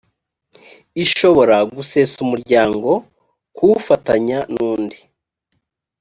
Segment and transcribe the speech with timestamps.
[1.03, 2.89] ishobora gusesa umuryango
[3.55, 4.97] kuwufatanya nundi